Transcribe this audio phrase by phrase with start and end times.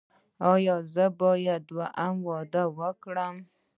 [0.51, 3.35] ایا زه باید دویم واده وکړم؟